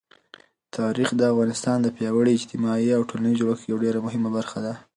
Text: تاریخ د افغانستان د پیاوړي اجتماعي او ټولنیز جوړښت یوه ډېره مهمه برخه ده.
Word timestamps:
تاریخ 0.77 1.09
د 1.15 1.21
افغانستان 1.31 1.77
د 1.81 1.87
پیاوړي 1.97 2.31
اجتماعي 2.35 2.89
او 2.97 3.01
ټولنیز 3.09 3.35
جوړښت 3.39 3.63
یوه 3.65 3.81
ډېره 3.85 3.99
مهمه 4.05 4.29
برخه 4.37 4.59
ده. 4.65 4.73